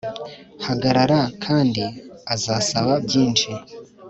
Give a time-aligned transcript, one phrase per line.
[0.65, 1.83] hagarara kandi
[2.33, 3.49] azasaba byinshi